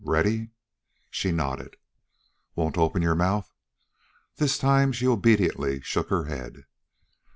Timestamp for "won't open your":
2.55-3.13